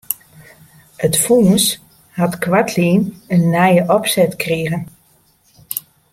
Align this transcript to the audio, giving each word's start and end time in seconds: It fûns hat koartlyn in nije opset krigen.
It 1.05 1.15
fûns 1.23 1.65
hat 2.17 2.33
koartlyn 2.43 3.01
in 3.33 3.41
nije 3.55 3.83
opset 3.95 4.31
krigen. 4.43 4.79